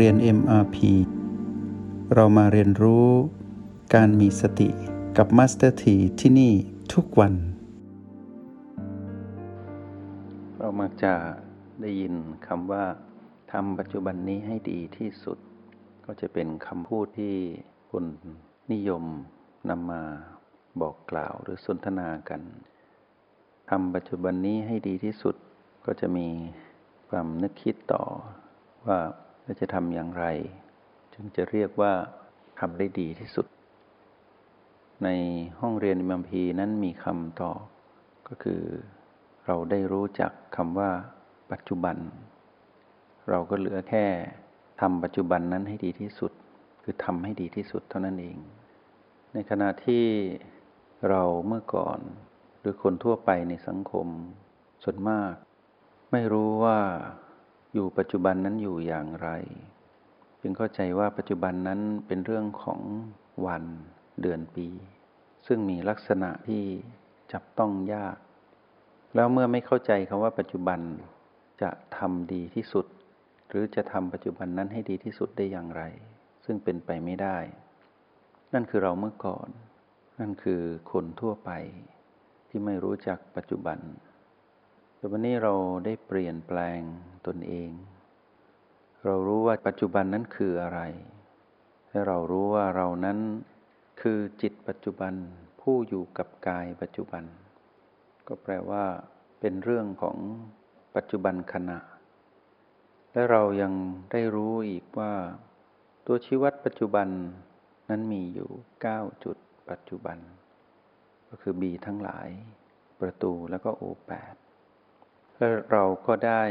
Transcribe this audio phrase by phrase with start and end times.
[0.00, 0.76] เรียน MRP
[2.14, 3.08] เรามาเรียนรู้
[3.94, 4.68] การมีสติ
[5.16, 6.52] กับ Master T ที่ที่นี่
[6.94, 7.34] ทุกวัน
[10.58, 11.14] เรามักจะ
[11.80, 12.14] ได้ยิน
[12.46, 12.84] คำว่า
[13.52, 15.38] ทำปัจจุบันนี้ให้ดีที่สุด
[16.06, 17.34] ก็จะเป็นคำพูดที่
[17.90, 18.04] คน
[18.72, 19.04] นิยม
[19.70, 20.02] นำมา
[20.80, 22.40] บอกกล่าวหรือสนทนากัน
[23.70, 25.34] ทำปัจจุบันนี้ให้ดีที่สุด
[25.86, 26.28] ก็จะมี
[27.08, 28.04] ความนึกคิดต่อ
[28.86, 28.98] ว่า
[29.60, 30.24] จะทำอย่างไร
[31.14, 31.92] จึงจะเรียกว่า
[32.60, 33.46] ทำได้ดีที่สุด
[35.04, 35.08] ใน
[35.60, 37.62] ห้องเรียนมัมพีนั้นมีคำตอบ
[38.28, 38.62] ก็คือ
[39.46, 40.90] เราได้รู้จักคำว่า
[41.52, 41.96] ปัจจุบัน
[43.30, 44.06] เราก็เหลือแค่
[44.80, 46.32] ทำปัจจุบันนั้นให้ดีที่สุด
[46.82, 48.38] คือทำให้ดีที่สุดเท่านั้นเอง
[49.32, 50.04] ในขณะที่
[51.08, 51.98] เราเมื่อก่อน
[52.60, 54.06] หรือคนทั่วไปในสังคม
[54.84, 55.32] ส่วนมาก
[56.12, 56.78] ไม่รู้ว่า
[57.74, 59.28] อยู่ปัจจุบันนั้นอยู่อย่างไร
[60.40, 62.80] จึงเข้าใจว่าปัจจุบันนั้นเป็นเรื่องของ
[63.46, 63.64] วัน
[64.22, 64.68] เดือนปี
[65.46, 66.64] ซึ่งมีลักษณะที่
[67.32, 68.16] จับต้องยาก
[69.14, 70.80] แล้วเมื่อไม่เข้าใจคำว่าปัจจุบัน
[71.62, 72.86] จะทำดีที่สุด
[73.48, 75.82] หรือจะทำปัจจุบันนั้นให้ดีที่สุดได้อย่างไร
[76.44, 77.38] ซึ่งเป็นไปไม่ได้
[78.54, 79.48] นั่นคือเราเมื่อก่อน
[80.20, 80.60] นั่นคือ
[80.92, 81.50] คนทั่วไป
[82.48, 83.78] ที่ไม่รู้จักปัจจุบัน
[85.04, 86.80] แต่วันนี้เราได้เปลี่ยนแปลง
[87.26, 87.70] ตนเอง
[89.04, 90.80] เรารู้ว่าปัจจุบันนั้นคืออะไร
[91.90, 93.18] และเรารู้ว่าเรานั้น
[94.00, 95.14] คือจิตปัจจุบัน
[95.60, 97.24] ผู้อยู่กับกายปัจจุบัน
[98.28, 98.84] ก็แปลว่า
[99.40, 100.16] เป็นเรื่องของ
[100.96, 101.78] ปัจจุบันขณะ
[103.12, 103.72] และเรายัง
[104.12, 105.12] ได้รู้อีกว่า
[106.06, 107.08] ตัวชีวัดปัจจุบัน
[107.90, 108.50] นั้นมีอยู่
[108.86, 109.36] 9 จุด
[109.70, 110.18] ปัจจุบัน
[111.28, 112.28] ก็คือบีทั้งหลาย
[113.00, 114.34] ประตูแล้วก็โอแปด
[115.72, 116.42] เราก็ได้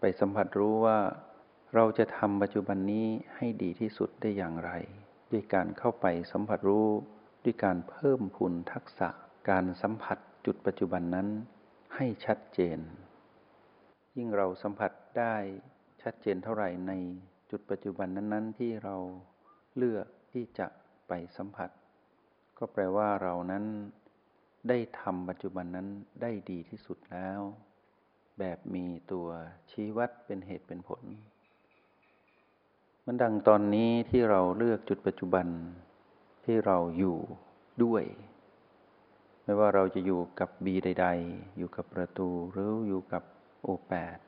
[0.00, 0.98] ไปสัมผัสรู้ว่า
[1.74, 4.70] เราจะทำปัจจุบันนี้ให้ดีที่สุดได้อย่างไร
[5.32, 6.88] ด้วยการเข้าไปสัมผัสรู้
[7.44, 9.08] ด้วยการเพิ่มพูนทักษะ
[9.50, 11.28] การสัมผัสจุดปัจจุบันนั้น
[11.94, 12.78] ให้ชัดเจน
[14.16, 15.36] ยิ่งเราสัมผัสได้
[16.02, 16.92] ชัดเจนเท่าไหร่ใน
[17.50, 18.96] จุดปัจจุบันนั้น ๆ ที่เรา
[19.76, 20.66] เลือกที่จะ
[21.08, 21.70] ไปสัมผัส
[22.58, 23.64] ก็แปลว่าเรานั้น
[24.68, 25.88] ได้ทำปัจจุบันนั้น
[26.22, 27.40] ได้ดีที่สุดแล้ว
[28.38, 29.28] แบบมีตัว
[29.70, 31.02] ชี้วัดเป็นเหตุเป็นผล
[33.06, 35.46] มันดังตอนนี้ที่เราเลือกจุดปัจจุบัน
[36.44, 37.18] ที่เราอยู่
[37.84, 38.04] ด้วย
[39.44, 43.22] ไม่ว่าเราจะอยู่กับบีใด ๆ อยู่กับประตูหรืออยู่กับ
[43.62, 44.18] โอแปด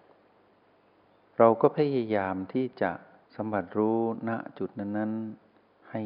[1.38, 2.92] เราก็พยายามที่จะ
[3.34, 6.02] สัมผัสรู้ณจุดนั้นๆ ให้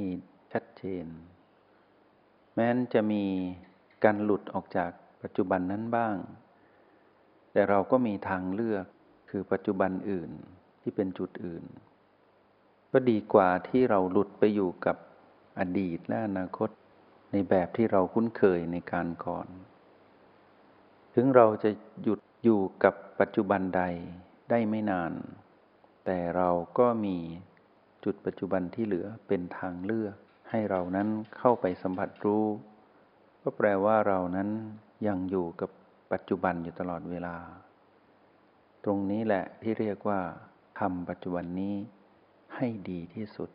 [0.53, 1.07] ชัดเจน
[2.55, 3.25] แม้นจะมี
[4.05, 4.91] การหลุดออกจาก
[5.23, 6.15] ปัจจุบันนั้นบ้าง
[7.55, 8.85] แต่เราก็มีทางเลือก
[9.31, 10.31] คือปัจจุบันอื่น
[10.81, 11.65] ที่เป็นจุดอื่น
[12.93, 14.97] ก็ดีกว่าที่เราหลุดไปอยู่กับ
[15.59, 16.69] อดีตและอนาคต
[17.33, 19.47] ในแบบที่เราคุ้นเคยในการก่อน
[21.15, 21.71] ถึงเราจะ
[22.03, 23.83] หยุดอยู่กับปัจจุบันใด
[24.51, 25.13] ได้ไม่นาน
[26.05, 27.17] แต่เราก็มี
[28.05, 30.15] จุดปัจจุบันที่เหลือเป็นทางเลือก
[30.51, 32.45] ให้เรานั้นเข้าไปสัมผัสรู้
[33.43, 34.49] ก็แปลว่าเรานั้น
[35.07, 35.71] ยังอยู่กับ
[36.15, 37.37] ปัจจุบันอยู่ตลอดเวลา
[38.85, 40.21] ตรงนี้แหละที่เรียกว่า
[40.81, 41.75] ทำปัจจุบันนี้
[42.57, 43.51] ให้ดีที่สุด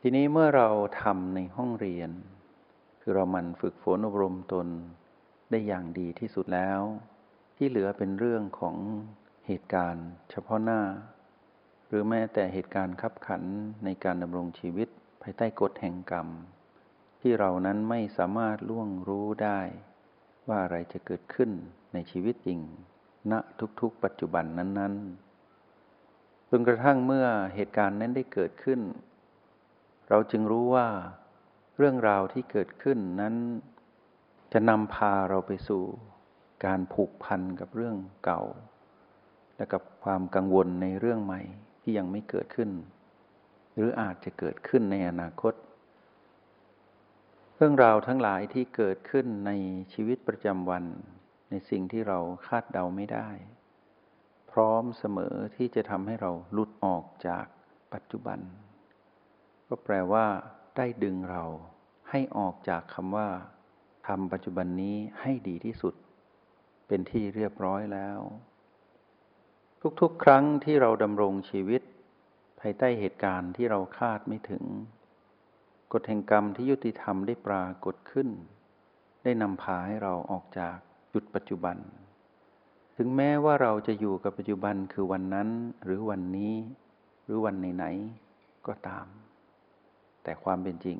[0.00, 0.68] ทีนี้เมื่อเรา
[1.02, 2.10] ทำในห้องเรียน
[3.00, 4.68] คือเรามันฝึกฝนอบรมตน
[5.50, 6.80] ได้อย่างดีที่สุดแล้ว
[7.56, 8.76] ที่เหลือเป็นเรื่องของ
[9.46, 10.80] เหตุการณ์ เฉพาะหน้า
[11.86, 13.42] หรือแม้แต่เหตุการณ์ขับขัน
[13.84, 14.88] ในการดำรงชีวิต
[15.22, 16.28] ภายใต้กฎแห่งกรรม
[17.20, 19.60] ที่เรานั้นไม่สามารถล่วงรู้ได้
[20.48, 21.50] ว่าอะไรจะเกิดขึ้น
[21.92, 22.60] ในชีวิตจริง
[23.32, 23.34] ณ
[23.80, 24.94] ทุกๆ ปัจจุบันนั้น
[25.72, 28.80] ๆ จนกระทั่งเมื่อเหตุการณ์นั้นได้เกิดขึ้น
[30.08, 30.88] เราจึงรู้ว่า
[31.76, 33.34] เรื่องราวที่เกิดขึ้นนั้น
[34.52, 35.82] จะนำพาเราไปสู่
[36.64, 38.42] การผูกพันกับเรื่องเก่า
[39.56, 41.40] และกับความกังวลในเรื่องใหม่
[41.82, 42.70] ที่ยังไม่เกิดขึ้น
[43.74, 45.54] หรืออาจจะเกิดขึ้นในอนาคต
[47.60, 49.52] เรื่องราวทั้งหลายที่เกิดขึ้นใน
[49.92, 50.84] ชีวิตประจำวัน
[51.50, 53.28] ในสิ่งที่เราคาดเดาไม่ได้
[54.52, 57.46] พร้อมเสมอที่จะทำให้เราหลุดออกจาก
[57.92, 58.38] ปัจจุบัน
[59.68, 60.26] ก็แปลว่า
[60.76, 61.44] ได้ดึงเรา
[62.10, 63.28] ให้ออกจากคำว่า
[64.08, 65.94] ทำปัจจุบันนี้ให้ดีที่สุด
[66.88, 68.18] เป็นที่เรียบร้อยแล้ว
[70.00, 71.82] ทุกๆ ครั้งที่เราดำรงชีวิต
[72.60, 74.64] ภายใต้เหตุการณ์ที่เราคาดไม่ถึง
[75.92, 78.28] กฎแห่งกรรมที่ยุติธรรมได้ปรากฏขึ้น
[79.24, 80.76] ได้นำพาให้เราออกจาก
[81.12, 81.76] จุดปัจจุบัน
[82.96, 85.48] ถึงแม้ว่าเราจะอยู่กับปัจจุบันคือวันนั้น
[85.84, 86.54] หรือวันนี้
[87.24, 89.06] หรือวันไหนๆก็ตาม
[90.22, 90.98] แต่ความเป็นจริง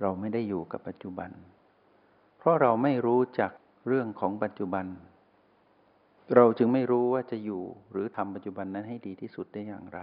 [0.00, 1.30] เราไม่ได้อยู่กับปัจจุบัน
[2.38, 3.50] เพราะเราไม่รู้จัก
[3.86, 4.86] เรื่องของปัจจุบัน
[6.34, 10.00] เราจึงไม่รู้ว่าจะอยู่หรือทำปัจจุบันนั้นให้ดีที่สุดได้อย่างไร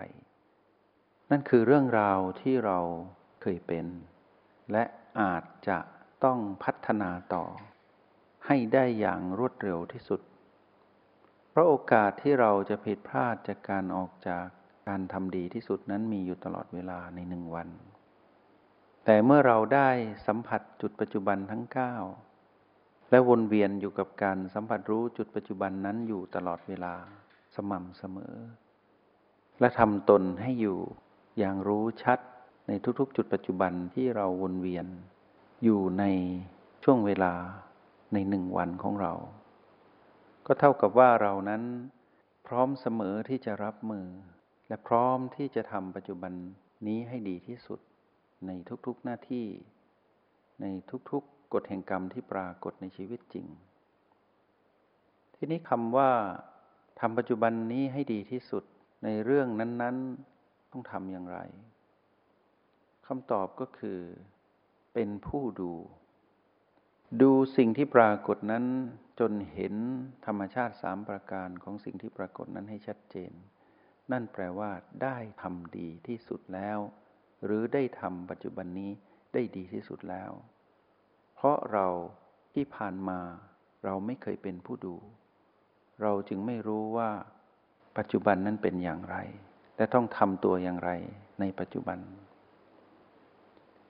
[1.32, 2.80] นั่นคือเรื่องราวที่เรา
[3.48, 3.88] เคยเป็น
[4.72, 4.84] และ
[5.22, 5.80] อาจจะ
[6.24, 7.46] ต้องพัฒนาต่อ
[8.48, 10.22] ให้ได้อย่างรวดเร็วที่สุด
[11.50, 14.46] เพราะโอกาสที่เราจะผิดพลาดจากการออกจาก
[14.88, 17.70] การทำดีที่สุดนั้นมีอยู่ตลอดเวลาในหนึ่งวัน
[19.06, 19.90] แต่เมื่อเราได้
[20.28, 21.94] สัมผัสจุดปัจจุบันทั้งเก้า
[23.12, 26.94] และวนเวียนอยู่กับการสัมผัสรู้จุดปัจจุบันนั้นอยู่ตลอดเวลา
[27.56, 28.36] สม่ำเสมอ
[29.60, 30.78] และทำตนให้อยู่
[31.38, 32.20] อย่างรู้ชัด
[32.68, 34.86] ในทุกๆ จุดปัจจุบันที่เราวนเวียน
[35.64, 36.04] อยู่ใน
[36.84, 37.34] ช่วงเวลา
[38.14, 39.14] ในหนึ่งวันของเรา
[40.46, 41.64] ก็เท่ากับว่าเรานั้น
[42.48, 44.06] พร้อมเสมอที่จะรับมือ
[44.68, 46.34] และพร้อมที่จะทำปัจจุบัน
[46.88, 47.80] นี้ให้ดีที่สุด
[48.48, 48.52] ใน
[48.86, 49.46] ทุกๆหน้าที่
[50.62, 50.66] ใน
[51.12, 53.46] ทุกๆกฎแห่งกรรมที่ปรากฏในชีวิตจริง
[55.36, 56.10] ทีนี้คำว่า
[57.00, 58.64] ทำปัจจุบันนี้ให้ดีที่สุด
[59.04, 59.96] ในเรื่องนั้น
[60.36, 61.40] ๆ ต้องทำอย่างไร
[63.08, 64.00] คำตอบก็คือ
[64.94, 65.74] เป็นผู้ดู
[67.22, 68.66] ดูสิ่งที่ปรากฏนั้น
[69.20, 69.76] จนเห็น
[70.26, 73.32] ธรรมชาติสามประการของสิ่งที่ปรากฏนั้นให้ชัดเจน
[74.12, 74.72] นั่นแปลว่า
[75.04, 76.80] ได้ทำดีที่สุดแล้ว
[77.46, 78.92] หรือได้ทำปัจจุบันนี้
[79.34, 80.32] ได้ดีที่สุดแล้ว
[81.36, 81.88] เพราะเรา
[82.54, 83.20] ที่ผ่านมา
[83.86, 84.96] เราไม่เคยเป็นผู้ดู
[86.02, 87.12] เราจึงไม่รู้ว่า
[87.98, 89.18] ปัจจุบันนั้นเป็นอย่างไร
[89.78, 90.92] และต้องทำตัวอย่างไร
[91.40, 92.00] ในปัจจุบัน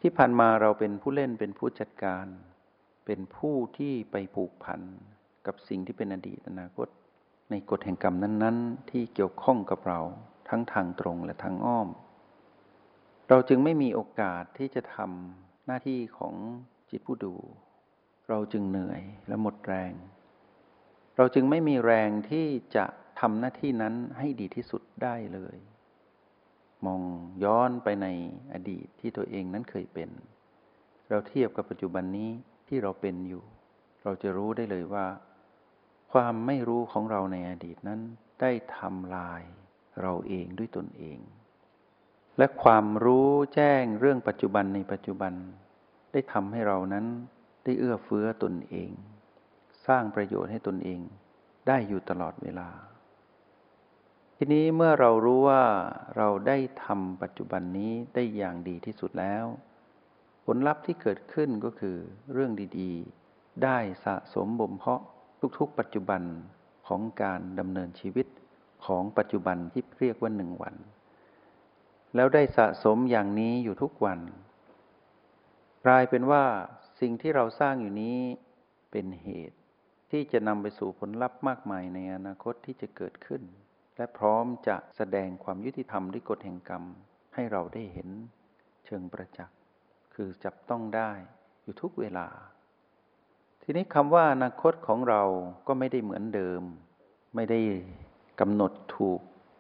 [0.08, 2.26] ที่ผ่านมาเราเป็นผู้เล่นเป็นผู้จัดการ
[3.06, 4.82] เป็นผู้ที่ไปผูกพัน
[5.46, 6.88] กับสิ่งที่เป็นอดีตอนาคต
[7.50, 10.00] ในกฎแห่งกรรมนั้น ๆ ที่เกี่ยวข้องกับเรา
[10.50, 11.88] ทั้งทางตรงและทางอ้อม
[13.30, 16.36] เราจึงไม่มีโอกาสที่จะทำหน้าที่ของ
[16.90, 17.36] จิตผู้ดู
[18.30, 19.94] เราจึงเหนื่อยและหมดแรง
[21.18, 22.86] เราจึงไม่มีแรงที่จะ
[23.20, 25.58] ทำหน้าที่นั้นให้ดีที่สุดได้เลย
[26.86, 27.02] มอง
[27.44, 28.08] ย้อนไปใน
[28.54, 30.10] อดีตที่ตัวเองนั้นเคยเป็น
[31.10, 32.30] เราเทียบกับปัจจุบันนี้
[32.68, 33.44] ที่เราเป็นอยู่
[34.04, 35.06] เราจะรู้ได้เลยว่า
[36.12, 38.00] ความไม่รู้ของเราในอดีตนั้น
[38.42, 39.42] ได้ทำลาย
[40.02, 41.18] เราเองด้วยตนเอง
[42.38, 45.34] และความรู้แจ้งเรื่องปัจจุบันในปัจจุบัน
[46.12, 47.06] ได้ทำให้เรานั้น
[47.64, 48.90] ได้เอื้อเฟื้อตนเอง
[49.88, 51.00] สร้างประโยชน์ให้ตนเอง
[51.68, 52.70] ได้อยู่ตลอดเวลา
[54.40, 55.64] ทีนี้เมื่อเรารู้ว่า
[56.18, 59.46] เราได้ทำปัจจุบันนี้ได้อย่างดีที่สุดแล้ว
[60.46, 61.98] ผลลัพธ์ที่เกิดขึ้นก็คือ
[62.34, 65.02] เรื่องดีๆ ได้สะสมบ่มเพาะ
[65.60, 66.22] ทุกๆ ปัจจุบัน
[66.88, 68.28] ของการดำเนินชีวิต
[68.86, 70.76] ของปัจจุบันที่เรียกว่าหนึ่งวัน
[72.16, 74.20] แล้วได้สะสมอย่างนี้อยู่ทุกวัน
[75.86, 76.44] กลายเป็นว่า
[77.00, 78.18] สิ่งที่เราสร้างอยู่นี้
[78.92, 79.58] เป็นเหตุ
[80.12, 83.44] ที่จะนำไปสู่ผลลัพธ์มากมายในอนาคตที่จะเกิดขึ้น
[83.98, 86.84] และพร้อมจะแสดงความยุติธรรมด้วยกฎแห่งกรรม
[87.34, 88.10] ให้เราได้เห็น
[88.86, 89.58] เชิงประจักษ์
[90.14, 91.12] คือจับต้องได้
[91.64, 92.28] อยู่ทุกเวลา
[93.64, 95.24] ทีนี้คำว่าอนาคตของเรา
[95.68, 96.62] ก็ไม่ได้เหมือนเดิม
[97.36, 97.60] ไม่ได้
[98.40, 99.20] กำหนดถูก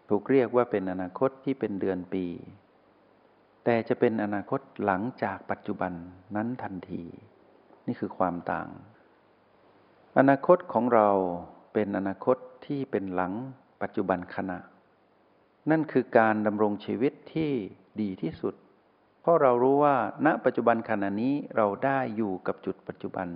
[0.09, 2.25] ถูกเรียกว่าเป็นอนาคตที่เป็นเดือนปี
[3.63, 5.93] แต่จะเป็นอนาคตหลังจากปัจจุบัน
[6.35, 7.03] นั้นทันที
[7.87, 8.69] นี่คือความต่าง
[10.17, 11.09] อนาคตของเรา
[11.73, 13.33] เป็นอนาคตที่เป็นหลัง
[13.81, 14.59] ปัจจุบันขณะ
[15.71, 17.51] นั่นคือการดำรงชีวิตที่
[18.01, 18.55] ดีที่สุด
[19.21, 23.27] เพราะเรารู้ว่า ณปัจจุบันขณะนี้เราได้อยู่กับจุดปัจจุบัน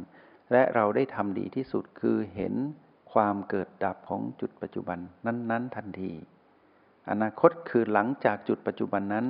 [0.51, 2.53] และเราได้ทำดีที่สุดคือเห็น
[3.13, 6.11] ความเกิดดับของจุดปัจจุบันนั้น ๆ ทันที
[7.11, 9.25] อนาคตคือหลังจากจุดปัจจุบันนั้น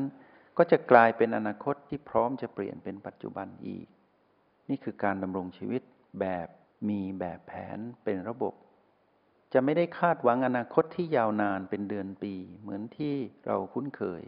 [0.57, 3.87] ก็จะกลายเป็นอนาคตที่พร้อมจะเปลี่ยนเป็นปัจจุบันอีก
[4.69, 5.81] นี่คือการดำรงชีวิต
[6.19, 6.47] แบบ
[6.89, 8.53] มีแบบแผนเป็นระบบ
[9.53, 13.15] จะไม่ได้คาดหวังอนาคตที่ยาวนานเป็นเดือนปี เหมือนที่
[13.45, 14.23] เราคุ้นเคย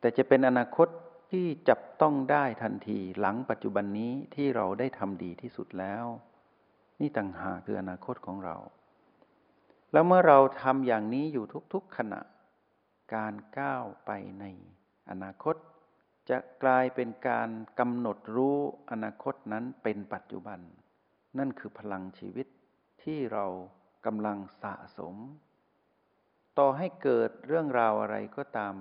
[0.00, 0.88] แต่จะเป็นอนาคต
[1.30, 6.04] ที่จับต้องได้ทันทีหลังปัจจุบันนี้ที่เราได้ทำดีที่สุดแล้ว
[7.00, 8.56] นี่ต่างหากคืออนาคตของเรา
[9.92, 12.20] แล้วเมื่อเราทำอย่างนี้อยู่ทุกๆขณะ
[13.14, 14.10] การก้าวไป
[14.40, 14.44] ใน
[15.10, 15.56] อนาคต
[16.30, 18.56] จะกลายเป็นการกำหนดรู้
[18.90, 20.60] อนาคตนั้นเป็นปัจจุบัน
[21.38, 22.46] นั่นคือพลังชีวิต
[23.02, 23.46] ที่เรา
[24.06, 25.16] กำลังสะสม
[26.58, 28.74] ต่อให้เกิดเรื่องราวอะไรก็ตาม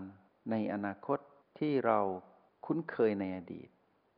[0.51, 1.19] ในอนาคต
[1.59, 1.99] ที่เรา
[2.65, 3.69] คุ้นเคยในอดีต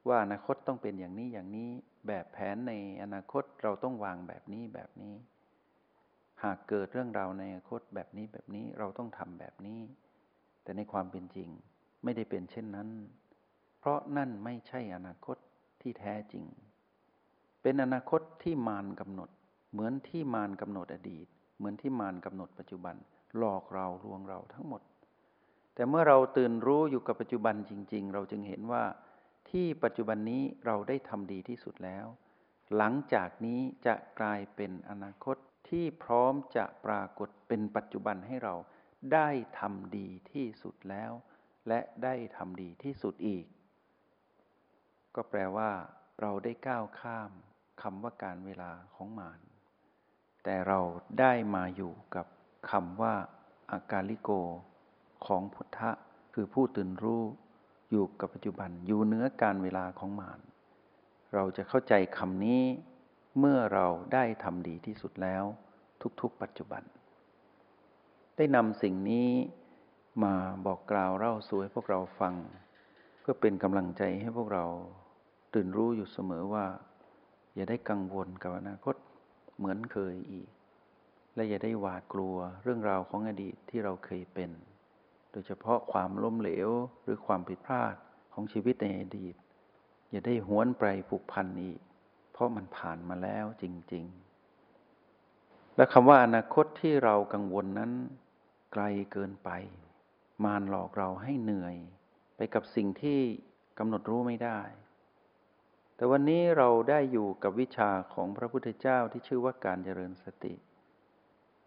[0.08, 1.70] ว่าอนาคตต้องเป็นอย่างนี้อย่างนี้
[2.08, 5.16] แบบแผนในอนาคตเราต้องวางแบบนี้แบบนี้
[6.44, 9.82] หากเกิดเรื่องราวในอนาคตแบบนี้แบบนี้เราต้องทำแบบนี้
[10.64, 11.50] แต่ในความเป็นจริง
[12.04, 12.90] ไม่ได้เป็นเช่นนั้น
[13.80, 15.38] เพราะนั่นไม่ใช่อนาคต
[15.82, 16.46] ที่แท้จริง
[17.62, 19.30] เป็นอนาคตที่มารกำหนด
[19.74, 21.28] เหมือนที่มารกำหนดอดีต
[21.58, 22.96] เหมือนที่มารกำหนดปัจจุบัน
[23.38, 24.82] หลอกเราลวงเราทั้งหมด
[25.76, 28.84] แต่เมื่อเราตื่นรู้อยู่กับปัจจุบันจริง ๆ เราจึงเห็นว่า
[29.50, 32.06] ที่ปัจจุบันนี้เราได้ทำดีที่สุดแล้ว
[32.78, 35.38] หลังจากนี้จะกลายเป็นอนาคต
[35.70, 38.56] ที่พร้อมจะปรากฏเป็นปัจจุบันให้เรา
[39.14, 41.12] ได้ทำดีที่สุดแล้ว
[41.68, 43.46] และได้ทำดีที่สุดอีก
[45.16, 45.72] ก็แปลว่า
[46.22, 47.32] เราได้ก้าวข้าม
[47.82, 49.40] คำว่าการเวลาของมาร
[50.44, 50.80] แต่เรา
[51.20, 52.26] ได้มาอยู่กับ
[52.70, 53.16] คำว่า
[53.72, 54.30] อากาลิโก
[55.26, 55.92] ของพุทธะ
[56.34, 57.24] คือผู้ตื่นรู้
[57.92, 60.40] อยู่กับปัจจุบันอยู่เนื้อการเวลาของมาร
[61.34, 62.64] เราจะเข้าใจคำนี้
[63.40, 65.44] เมื่อเราได้ทำดีที่สุดแล้ว
[66.22, 66.84] ทุกๆ ปัจจุบัน
[68.38, 69.30] ได้นำสิ่งนี้
[70.24, 70.34] มา
[70.66, 72.34] บอกกล่าวเล่าสู่ให้พวกเราฟัง
[73.22, 74.66] เพื่อเป็นกำลังใจให้พวกเรา
[75.54, 76.66] ตื่นรู้อยู่เสมอว่า
[77.56, 78.96] อย่าได้กังวลกับอนาคต
[79.58, 80.50] เหมือนเคยอีก
[81.36, 84.52] และอย่าได้หวาดกลัวเรื่องราวของอดีตที่เราเคยเป็น
[85.32, 86.70] โดยเฉพาะความล้มเหลว
[87.04, 87.96] หรือความผิดพลาด
[88.34, 89.36] ของชีวิตในอดีต
[90.12, 91.80] อย่าได้หวนไปผูกพันอีก
[92.32, 94.06] เพราะมันผ่านมาแล้วจริง
[94.92, 97.92] ๆ และคำว่าอนาคตที่เรากังวลนั้น
[98.74, 99.50] ไกลเกินไป
[100.44, 101.76] มารหลอกเราให้เหนื่อย
[102.36, 103.20] ไปกับสิ่งที่
[103.80, 104.60] กำหนดรู้ไม่ได้
[105.96, 110.54] แต่วันนี้เราได้อยู่กับวิชาของพระพุทธเจ้าที่ชื่อว่าการเจริญสติ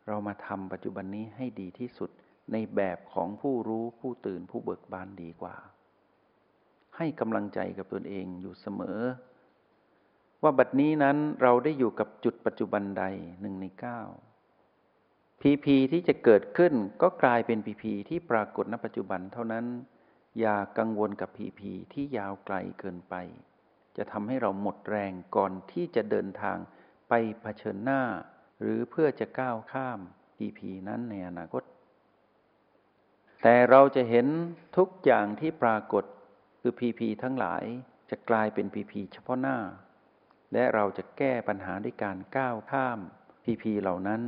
[0.07, 2.11] เรามาทำปัจจุบันนี้ให้ดีที่สุด
[2.53, 5.57] ในแบบของผู้รู้ผู้ตื่นผู้เบิกบานดีกว่า
[6.97, 9.01] ให้กำลังใจกับตนเองอยู่เสมอ
[10.43, 13.05] ว่าบัดนี้นั้นเราได้อยู่กับจุดปัจจุบันใด
[13.41, 14.01] หนึ่งในเก้า
[15.41, 19.67] พีพีที่จะเกิดขึ้นก็กลายเป็นพีพีที่ปรากฏณปัจจุบันเท่านั้น
[20.41, 23.15] อย่ากังวลกับพีพีที่ยาวไกลเกินไป
[23.97, 26.57] จะทำให้เราหมดแรงก่อนที่จะเดินทาง
[27.09, 27.13] ไป
[27.43, 28.03] เผชิญหน้า
[28.61, 30.01] หรือเพื่อจะก้าวข้าม
[30.37, 31.63] พีพีนั้นในอนาคต
[33.43, 34.27] แต่เราจะเห็น
[34.77, 36.05] ทุกอย่างที่ปรากฏ
[36.61, 37.65] คือพีพีทั้งหลาย
[38.11, 39.59] จะกลายเป็นพีพีเฉพาะหน้า
[40.53, 42.99] และเราจะแก้ปัญหาด้วยการก้าวข้าม
[43.45, 44.23] พีพีเหล่านั้น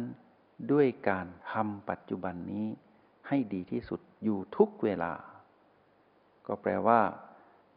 [0.73, 2.67] ด้วยการทำปัจจุบันนี้
[3.29, 5.13] ให้ดีที่สุดอยู่ทุกเวลา
[6.47, 7.01] ก็แปลว่า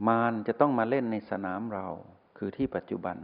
[0.07, 1.87] มารจะต้องมาเล่นในสนามเรา
[2.37, 3.17] คือที่ปัจจุบัน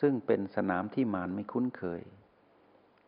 [0.00, 2.02] ซึ่งเป็นสนามที่มารไม่คุ้นเคย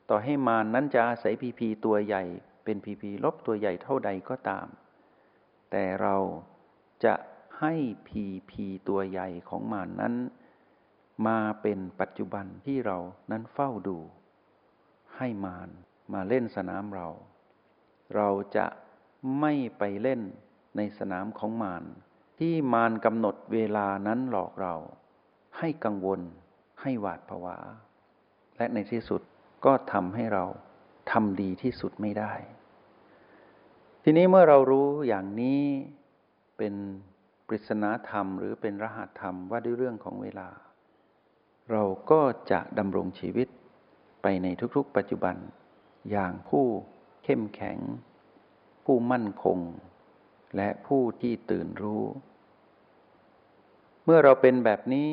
[0.08, 2.24] ต่อให้มารนนั้นจะอาศัยพีพีตัวใหญ่
[2.64, 4.66] เป็นพีพีลบตัวใหญ่เท่าใดก็ตาม
[5.70, 6.16] แต่เรา
[7.04, 7.14] จะ
[7.60, 7.74] ให้
[8.08, 10.14] พีพีตัวใหญ่ของมารนนั้น
[11.26, 12.98] มาเป็นปัจจุบันที่เรา
[13.30, 13.98] นั้นเฝ้าดู
[15.16, 15.68] ให้มาร
[16.12, 17.08] มาเล่นสนามเรา
[18.16, 18.66] เราจะ
[19.40, 20.20] ไม่ไปเล่น
[20.76, 21.84] ในสนามของมาร
[22.38, 24.74] ที่มารกำหนดเวลานั้นหลอกเรา
[25.58, 26.20] ให้กังวล
[26.82, 27.58] ให้หวาดผวา
[28.56, 29.20] และในที่สุด
[29.64, 30.44] ก็ทำให้เรา
[31.12, 32.32] ทำดีที่สุดไม่ได้
[34.02, 35.60] ทีนี้เมื่อเรารู้อย่างนี้
[36.58, 36.74] เป็น
[37.46, 40.48] ปริศนาธรรม หรือเป็นรหัสธรรมว่าด้วยเรื่องของเวลา
[41.72, 43.48] เราก็จะดำรงชีวิต
[44.22, 45.36] ไปในทุกๆ ปัจจุบัน
[46.10, 46.64] อย่างผู้
[47.24, 47.78] เข้มแข็ง
[48.84, 49.58] ผู้มั่นคง
[50.56, 52.04] และผู้ที่ตื่นรู้
[54.04, 55.10] เมื่อเราเป็นแบบนี้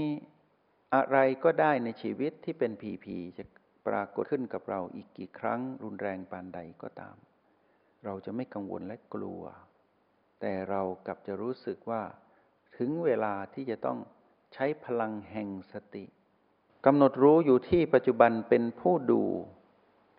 [0.95, 3.43] อะไรก็ได้ในชีวิตที่เป็นผีผีจะ
[3.87, 7.15] ปรากฏขึ้นกับเราอีกกี่ครั้ง รุนแรงปานใดก็ตาม
[8.05, 9.43] เราจะไม่กังวลและกลัว
[10.41, 12.03] แต่เรากลับจะรู้สึกว่า
[12.77, 13.99] ถึงเวลาที่จะต้อง
[14.53, 16.05] ใช้พลังแห่งสติ
[16.85, 19.23] กำหนดรู้อยู่ที่ปัจจุบันเป็นผู้ดู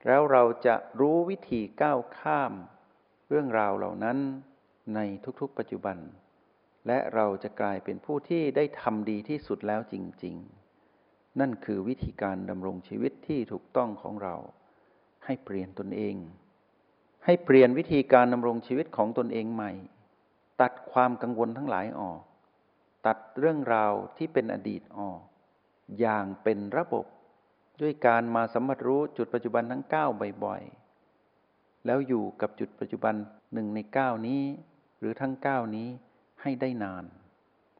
[0.06, 2.52] แล้วเราจะรู้วิธีก้าวข้าม
[3.28, 4.18] เรื่องราวเหล่านั้น
[4.94, 5.00] ใน
[5.40, 5.98] ทุกๆปัจจุบัน
[6.86, 10.36] และเราจะกลายเป็นผู้ที่ได้ทำดีที่สุดแล้วจริง
[10.86, 14.34] ๆ นั่นคือวิธีการดำรงชีวิตที่ถูกต้องของเรา
[15.24, 16.16] ให้เปลี่ยนตนเอง
[17.24, 19.72] ให้เปลี่ยนวิธีการดำรงชีวิตของตนเองใหม่
[20.60, 22.20] ตัดความกังวลทั้งหลายออก
[23.06, 25.20] ตัดเรื่องราวที่เป็นอดีตออก
[26.00, 27.04] อย่างเป็นระบบ
[27.80, 30.06] ด้วยการมาสัมผัสรู้จุดปัจจุบันทั้งเก้า
[30.44, 30.62] บ่อย
[31.24, 33.14] ๆ แล้วอยู่กับจุดปัจจุบัน
[33.54, 34.42] หนึ่งในเก้านี้
[34.98, 35.88] หรือทั้งเก้านี้
[36.42, 37.04] ให้ได้นาน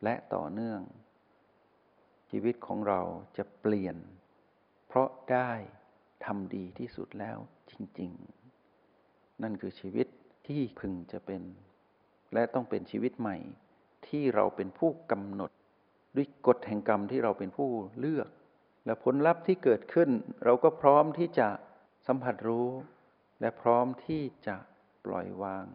[0.04, 0.80] และต่อเนื่อง
[2.30, 3.00] ชีวิตของเรา
[3.36, 3.96] จะเปลี่ยน
[4.86, 5.50] เพราะได้
[6.24, 7.38] ทำดีที่สุดแล้ว
[7.70, 8.10] จริง
[8.76, 10.06] ๆ นั่นคือชีวิต
[10.46, 11.42] ที่พึงจะเป็น
[12.34, 13.36] และต้องเป็นชีวิตใหม่
[14.08, 15.50] ที่เราเป็นผู้กำหนด
[16.16, 18.28] ด้วยกฎแห่งกรรมที่เราเป็นผู้เลือก
[18.84, 20.10] และผลลัพธ์ที่เกิดขึ้น
[20.44, 21.48] เราก็พร้อมที่จะ
[22.06, 22.68] สัมผัสรู้
[23.40, 24.56] และพร้อมที่จะ
[25.04, 25.66] ปล่อยวาง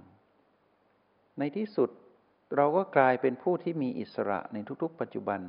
[1.40, 1.90] ในที่สุด
[2.56, 5.42] เราก็กลายเป็นผู้ที่มีอิสระในทุกๆ ปัจจุบัน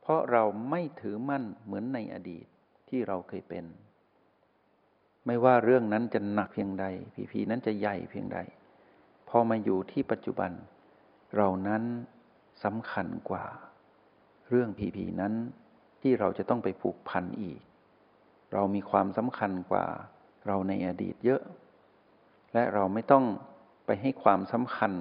[0.00, 2.46] เพราะเราไม่ถือมั่นเหมือนในอดีต
[2.88, 3.64] ที่เราเคยเป็น
[5.26, 8.38] ไม่ว่าเรื่องนั้นจะหนักเพียงใดผีผีนั้นจะใหญ่เพียงใด
[9.28, 10.50] พอมาอยู่ที่ปัจจุบัน
[11.36, 11.82] เรานั้น
[12.64, 13.44] สำคัญกว่า
[14.48, 15.32] เรื่องผีผีนั้น
[16.02, 17.60] ที่เราจะต้องไปผูกพันอีก
[18.52, 19.84] เรามีความสำคัญกว่า
[20.46, 21.42] เราในอดีตเยอะ
[22.54, 23.24] และเราไม่ต้อง
[23.86, 24.92] ไปให้ความสำคัญ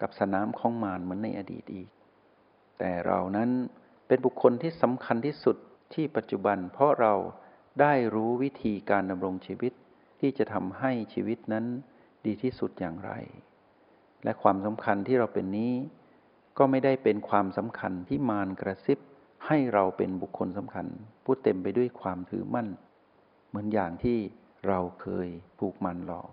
[0.00, 1.88] กับสนามของมารเหมือนในอดีตอีก
[2.78, 3.50] แต่เรานั้น
[4.06, 5.56] เป็นบุคคลที่สำคัญที่สุด
[5.94, 7.14] ที่ปัจจุบัน เพราะเรา
[7.80, 9.72] ได้รู้วิธีการดำรงชีวิต
[10.20, 11.64] ที่จะทำให้ชีวิตนั้น
[12.26, 13.12] ดีที่สุดอย่างไร
[14.24, 15.72] และความสำคัญที่เราเป็นนี้
[16.58, 18.98] ก็ไม่ได้เป็นความสำคัญที่มารกระซิบ
[19.46, 20.86] ให้เราเป็นบุคคลสำคัญ
[21.24, 22.68] ผู้เต็มไปด้วยความถือมั่น
[23.48, 24.18] เหมือนอย่างที่
[24.68, 26.28] เราเคยผูกมันหลอก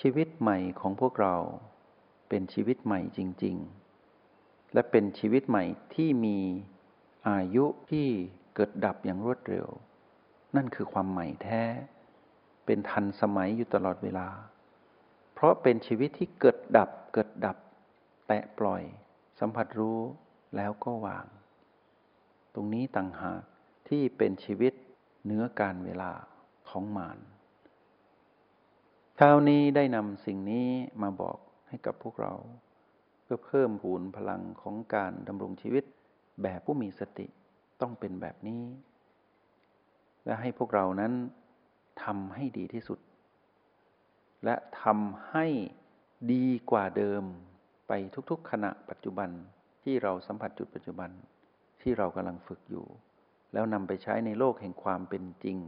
[0.00, 1.36] ชีวิตใหม่ของพวกเรา
[2.28, 3.56] เป็นชีวิตใหม่จริง
[4.14, 5.64] ๆ และเป็นชีวิตใหม่
[5.94, 6.38] ที่มี
[7.28, 8.08] อายุที่
[8.54, 9.66] เกิดดับอย่างรวดเร็ว
[10.56, 11.62] นั่นคือความใหม่แท้
[12.66, 14.28] เป็นทันสมัยอยู่ตลอดเวลา
[15.34, 17.56] เพราะเป็นชีวิตที่เกิดดับเกิดดับ
[18.28, 18.82] แตะปล่อย
[19.40, 20.00] สัมผัสรู้
[20.56, 21.26] แล้วก็วาง
[22.54, 23.42] ตรงนี้ต่างหาก
[23.88, 24.72] ที่เป็นชีวิต
[25.26, 26.12] เนื้อการเวลา
[26.68, 27.18] ของมาร
[29.22, 30.68] ช้านี้ได้นำสิ่งนี้
[31.02, 32.32] มาบอกให้กับพวกเรา
[33.22, 35.84] เพื่อเพิ่มพูนพลังของการดำรงชีวิต
[36.42, 37.26] แบบผู้มีสติ
[37.80, 38.62] ต้องเป็นแบบนี้
[40.24, 41.12] และให้พวกเรานั้น
[42.04, 42.98] ทำให้ดีที่สุด
[44.44, 45.46] และทำให้
[46.32, 47.22] ดีกว่าเดิม
[47.88, 47.92] ไป
[48.30, 49.30] ทุกๆขณะปัจจุบัน
[49.82, 51.10] ที่เราสัมผัสจุดปัจจุบัน
[51.82, 52.86] ที่เรากำลังฝึกอยู่
[53.52, 55.58] แล้วนำไปใช้ในโลกแห่งความเป็นจริง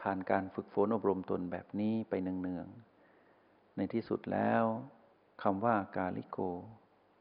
[0.00, 2.93] ผ่านการฝึกฝนอบรมตนแบบนี้ไปเนืองๆ
[3.76, 4.64] ในที่สุดแล้ว
[5.42, 6.38] คำว่ากาลิโก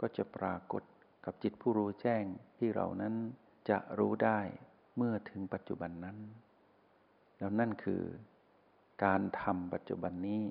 [0.02, 0.84] ก็จะปรากฏ
[1.26, 2.24] กับจิตผู้รู้แจ้ง
[2.58, 3.14] ที่เรานั้น
[3.70, 4.40] จะรู้ได้
[4.98, 6.18] เมื่อถึงปัจจุบันนั้น
[7.38, 8.04] แล้วนั่นคือ
[9.04, 10.42] การทำปัจจุบันนี้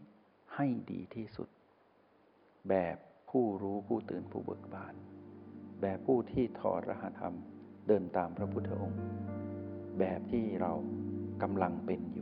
[0.55, 1.49] ให้ดีที่สุด
[2.69, 2.97] แบบ
[3.31, 4.95] ผู้รู้ผู้ตื่นผู้เบิกบาน
[5.81, 7.35] แบบผู้ที่ถอดรหัสธรรม
[7.87, 9.01] เดินตามพระพุทธองค์
[9.99, 10.73] แบบที่เรา
[11.43, 12.19] กำลังเป็นอย